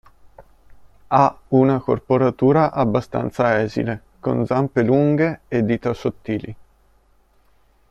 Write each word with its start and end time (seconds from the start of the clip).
Ha 1.09 1.39
una 1.49 1.79
corporatura 1.79 2.71
abbastanza 2.71 3.61
esile, 3.61 4.01
con 4.19 4.47
zampe 4.47 4.81
lunghe 4.81 5.41
e 5.47 5.63
dita 5.63 5.93
sottili. 5.93 6.55